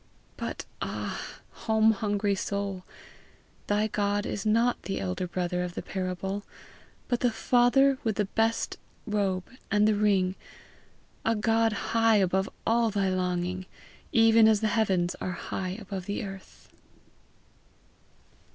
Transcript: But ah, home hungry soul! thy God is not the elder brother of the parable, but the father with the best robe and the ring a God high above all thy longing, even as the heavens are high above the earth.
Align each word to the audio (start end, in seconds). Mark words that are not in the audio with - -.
But 0.35 0.65
ah, 0.81 1.21
home 1.69 1.91
hungry 1.91 2.33
soul! 2.33 2.83
thy 3.67 3.85
God 3.85 4.25
is 4.25 4.47
not 4.47 4.81
the 4.81 4.99
elder 4.99 5.27
brother 5.27 5.61
of 5.61 5.75
the 5.75 5.83
parable, 5.83 6.43
but 7.07 7.19
the 7.19 7.29
father 7.29 7.99
with 8.03 8.15
the 8.15 8.25
best 8.25 8.79
robe 9.05 9.43
and 9.69 9.87
the 9.87 9.93
ring 9.93 10.33
a 11.23 11.35
God 11.35 11.73
high 11.93 12.15
above 12.15 12.49
all 12.65 12.89
thy 12.89 13.09
longing, 13.11 13.67
even 14.11 14.47
as 14.47 14.61
the 14.61 14.69
heavens 14.69 15.13
are 15.21 15.33
high 15.33 15.77
above 15.79 16.07
the 16.07 16.23
earth. 16.23 16.73